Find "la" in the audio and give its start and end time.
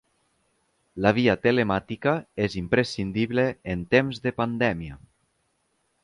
1.05-1.09